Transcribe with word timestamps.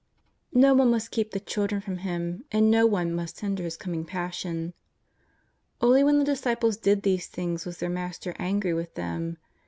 "No 0.55 0.73
one 0.73 0.89
must 0.89 1.11
keep 1.11 1.29
the 1.29 1.39
children 1.39 1.79
from 1.79 1.97
Him, 1.99 2.43
and 2.51 2.71
no 2.71 2.87
one 2.87 3.13
must 3.13 3.41
hinder 3.41 3.61
His 3.65 3.77
coming 3.77 4.03
Passion. 4.03 4.73
Only 5.79 6.03
when 6.03 6.17
the 6.17 6.25
disciples 6.25 6.75
did 6.77 7.03
these 7.03 7.27
things 7.27 7.67
was 7.67 7.77
their 7.77 7.87
Master 7.87 8.33
angry 8.39 8.73
with 8.73 8.95
them. 8.95 9.37